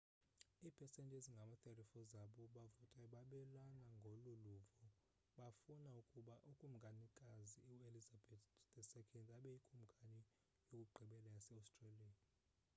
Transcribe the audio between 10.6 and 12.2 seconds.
yokugqibela yase-australia